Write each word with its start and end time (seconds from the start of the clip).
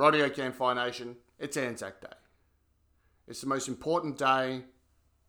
Radio 0.00 0.30
Campfire 0.30 0.74
Nation, 0.74 1.16
it's 1.38 1.58
Anzac 1.58 2.00
Day. 2.00 2.16
It's 3.28 3.42
the 3.42 3.46
most 3.46 3.68
important 3.68 4.16
day 4.16 4.62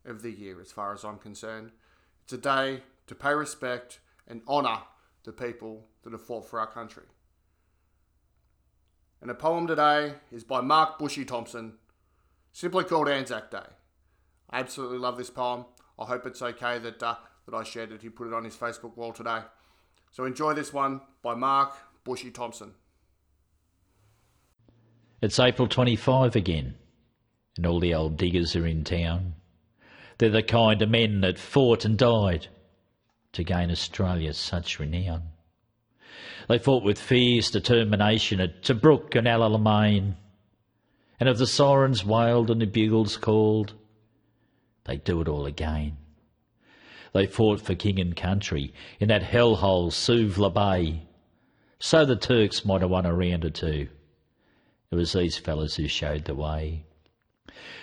of 0.06 0.22
the 0.22 0.30
year 0.30 0.62
as 0.62 0.72
far 0.72 0.94
as 0.94 1.04
I'm 1.04 1.18
concerned. 1.18 1.72
It's 2.24 2.32
a 2.32 2.38
day 2.38 2.82
to 3.06 3.14
pay 3.14 3.34
respect 3.34 4.00
and 4.26 4.40
honour 4.48 4.78
the 5.24 5.32
people 5.32 5.88
that 6.02 6.12
have 6.12 6.24
fought 6.24 6.48
for 6.48 6.58
our 6.58 6.66
country. 6.66 7.02
And 9.20 9.28
the 9.28 9.34
poem 9.34 9.66
today 9.66 10.14
is 10.30 10.42
by 10.42 10.62
Mark 10.62 10.98
Bushy 10.98 11.26
Thompson, 11.26 11.74
simply 12.50 12.84
called 12.84 13.10
Anzac 13.10 13.50
Day. 13.50 13.58
I 14.48 14.60
absolutely 14.60 14.96
love 14.96 15.18
this 15.18 15.28
poem. 15.28 15.66
I 15.98 16.06
hope 16.06 16.24
it's 16.24 16.40
okay 16.40 16.78
that, 16.78 17.02
uh, 17.02 17.16
that 17.46 17.54
I 17.54 17.62
shared 17.62 17.92
it. 17.92 18.00
He 18.00 18.08
put 18.08 18.26
it 18.26 18.32
on 18.32 18.44
his 18.44 18.56
Facebook 18.56 18.96
wall 18.96 19.12
today. 19.12 19.40
So 20.12 20.24
enjoy 20.24 20.54
this 20.54 20.72
one 20.72 21.02
by 21.20 21.34
Mark 21.34 21.74
Bushy 22.04 22.30
Thompson. 22.30 22.72
It's 25.22 25.38
April 25.38 25.68
25 25.68 26.34
again, 26.34 26.74
and 27.56 27.64
all 27.64 27.78
the 27.78 27.94
old 27.94 28.16
diggers 28.16 28.56
are 28.56 28.66
in 28.66 28.82
town. 28.82 29.34
They're 30.18 30.30
the 30.30 30.42
kind 30.42 30.82
of 30.82 30.90
men 30.90 31.20
that 31.20 31.38
fought 31.38 31.84
and 31.84 31.96
died 31.96 32.48
to 33.34 33.44
gain 33.44 33.70
Australia 33.70 34.34
such 34.34 34.80
renown. 34.80 35.22
They 36.48 36.58
fought 36.58 36.82
with 36.82 36.98
fierce 36.98 37.52
determination 37.52 38.40
at 38.40 38.64
Tobruk 38.64 39.14
and 39.14 39.28
Alamein, 39.28 40.16
and 41.20 41.28
if 41.28 41.38
the 41.38 41.46
sirens 41.46 42.04
wailed 42.04 42.50
and 42.50 42.60
the 42.60 42.66
bugles 42.66 43.16
called, 43.16 43.74
they'd 44.86 45.04
do 45.04 45.20
it 45.20 45.28
all 45.28 45.46
again. 45.46 45.98
They 47.12 47.26
fought 47.26 47.60
for 47.60 47.76
king 47.76 48.00
and 48.00 48.16
country 48.16 48.74
in 48.98 49.06
that 49.10 49.22
hellhole 49.22 49.92
Suvla 49.92 50.52
Bay, 50.52 51.06
so 51.78 52.04
the 52.04 52.16
Turks 52.16 52.64
might 52.64 52.80
have 52.80 52.90
won 52.90 53.06
a 53.06 53.14
round 53.14 53.44
or 53.44 53.50
two. 53.50 53.86
It 54.92 54.96
was 54.96 55.14
these 55.14 55.38
fellows 55.38 55.76
who 55.76 55.88
showed 55.88 56.26
the 56.26 56.34
way. 56.34 56.84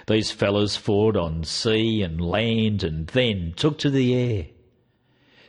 These 0.05 0.29
fellows 0.29 0.77
fought 0.77 1.15
on 1.15 1.43
sea 1.43 2.03
and 2.03 2.21
land 2.21 2.83
and 2.83 3.07
then 3.07 3.53
took 3.55 3.79
to 3.79 3.89
the 3.89 4.13
air 4.13 4.45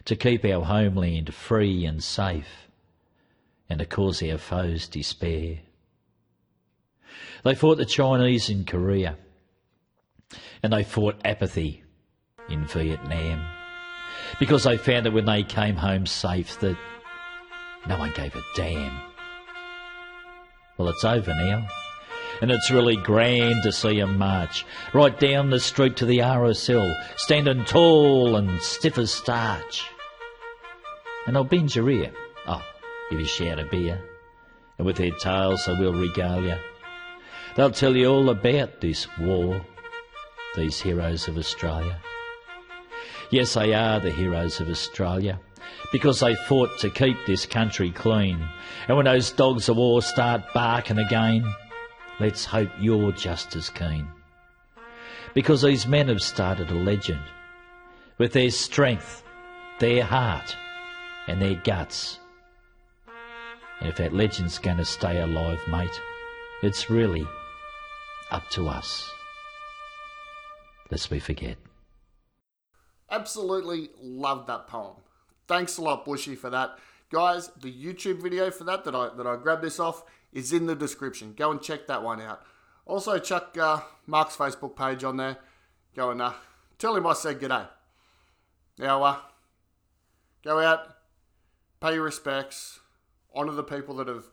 to 0.07 0.17
keep 0.17 0.43
our 0.47 0.65
homeland 0.65 1.35
free 1.35 1.85
and 1.85 2.03
safe 2.03 2.67
and 3.69 3.79
to 3.79 3.85
cause 3.85 4.23
our 4.23 4.39
foes 4.39 4.89
despair. 4.89 5.59
They 7.45 7.55
fought 7.55 7.77
the 7.77 7.85
Chinese 7.85 8.49
in 8.49 8.65
Korea 8.65 9.19
and 10.63 10.73
they 10.73 10.83
fought 10.83 11.21
apathy 11.27 11.83
in 12.49 12.65
Vietnam 12.69 13.47
because 14.39 14.65
they 14.65 14.79
found 14.79 15.05
that 15.05 15.13
when 15.13 15.27
they 15.27 15.43
came 15.43 15.77
home 15.77 16.07
safe 16.07 16.59
that 16.61 16.79
no 17.87 17.99
one 17.99 18.13
gave 18.13 18.35
a 18.35 18.43
damn. 18.57 19.10
Well, 20.81 20.89
it's 20.89 21.05
over 21.05 21.35
now. 21.35 21.69
And 22.41 22.51
it's 22.51 22.71
really 22.71 22.97
grand 22.97 23.65
to 23.65 23.71
see 23.71 24.01
'em 24.01 24.17
march 24.17 24.65
right 24.95 25.21
down 25.21 25.51
the 25.51 25.61
street 25.61 25.95
to 25.97 26.07
the 26.07 26.23
RSL, 26.23 26.97
standing 27.17 27.67
tall 27.67 28.35
and 28.35 28.63
stiff 28.63 28.97
as 28.97 29.13
starch. 29.13 29.85
And 31.27 31.37
they'll 31.37 31.45
bend 31.45 31.77
your 31.77 31.91
ear. 31.91 32.11
Oh, 32.47 32.63
give 33.11 33.21
you 33.21 33.27
a 33.27 33.29
shout 33.29 33.59
of 33.59 33.71
beer. 33.71 34.03
And 34.79 34.87
with 34.87 34.97
their 34.97 35.11
tales 35.11 35.67
they 35.67 35.75
will 35.75 35.93
regale 35.93 36.43
you. 36.43 36.57
They'll 37.57 37.73
tell 37.73 37.95
you 37.95 38.11
all 38.11 38.31
about 38.31 38.81
this 38.81 39.07
war, 39.19 39.61
these 40.57 40.81
heroes 40.81 41.29
of 41.29 41.37
Australia. 41.37 41.99
Yes, 43.31 43.55
they 43.55 43.75
are 43.75 44.01
the 44.01 44.11
heroes 44.11 44.61
of 44.61 44.69
Australia 44.69 45.39
because 45.93 46.19
they 46.19 46.35
fought 46.35 46.79
to 46.79 46.91
keep 46.91 47.17
this 47.27 47.47
country 47.47 47.93
clean. 47.93 48.45
And 48.89 48.97
when 48.97 49.07
those 49.07 49.31
dogs 49.31 49.69
of 49.69 49.77
war 49.77 50.03
start 50.03 50.43
barking 50.53 50.99
again, 50.99 51.45
let's 52.19 52.45
hope 52.45 52.71
you're 52.81 53.13
just 53.13 53.55
as 53.55 53.71
keen. 53.71 54.09
Because 55.33 55.63
these 55.63 55.87
men 55.87 56.09
have 56.09 56.21
started 56.21 56.71
a 56.71 56.75
legend 56.75 57.23
with 58.19 58.33
their 58.33 58.51
strength, 58.51 59.23
their 59.79 60.03
heart, 60.03 60.57
and 61.29 61.41
their 61.41 61.55
guts. 61.55 62.19
And 63.79 63.89
if 63.89 63.97
that 63.97 64.13
legend's 64.13 64.59
going 64.59 64.79
to 64.79 64.85
stay 64.85 65.21
alive, 65.21 65.61
mate, 65.69 66.01
it's 66.63 66.91
really 66.91 67.27
up 68.33 68.49
to 68.51 68.69
us. 68.69 69.09
Lest 70.91 71.11
we 71.11 71.21
forget. 71.21 71.57
Absolutely 73.11 73.91
love 74.01 74.47
that 74.47 74.67
poem. 74.67 74.97
Thanks 75.49 75.79
a 75.79 75.83
lot, 75.83 76.05
Bushy, 76.05 76.37
for 76.37 76.51
that. 76.51 76.79
Guys, 77.11 77.51
the 77.61 77.73
YouTube 77.73 78.23
video 78.23 78.51
for 78.51 78.65
that 78.65 78.85
that 78.85 78.95
I 78.95 79.09
that 79.17 79.27
I 79.27 79.37
grabbed 79.37 79.63
this 79.63 79.81
off 79.81 80.05
is 80.33 80.53
in 80.53 80.67
the 80.67 80.77
description. 80.77 81.35
Go 81.37 81.51
and 81.51 81.61
check 81.61 81.89
that 81.89 82.05
one 82.05 82.21
out. 82.21 82.43
Also, 82.87 83.19
chuck 83.19 83.57
uh, 83.59 83.81
Mark's 84.07 84.37
Facebook 84.37 84.77
page 84.77 85.03
on 85.03 85.17
there. 85.17 85.39
Go 85.97 86.11
and 86.11 86.23
uh, 86.23 86.35
tell 86.79 86.95
him 86.95 87.07
I 87.07 87.15
said 87.15 87.41
g'day. 87.41 87.69
Now, 88.79 89.03
uh, 89.03 89.17
go 90.45 90.61
out, 90.61 90.97
pay 91.81 91.95
your 91.95 92.05
respects, 92.05 92.79
honour 93.35 93.53
the 93.53 93.65
people 93.65 93.97
that 93.97 94.09
have 94.09 94.27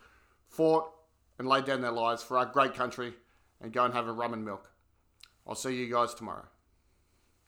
fought 0.48 0.92
and 1.40 1.48
laid 1.48 1.66
down 1.66 1.82
their 1.82 1.92
lives 1.92 2.22
for 2.22 2.38
our 2.38 2.46
great 2.46 2.76
country, 2.76 3.14
and 3.60 3.74
go 3.74 3.86
and 3.86 3.94
have 3.94 4.08
a 4.08 4.12
rum 4.12 4.34
and 4.34 4.46
milk. 4.46 4.72
I'll 5.48 5.56
see 5.56 5.76
you 5.76 5.92
guys 5.92 6.14
tomorrow. 6.14 6.46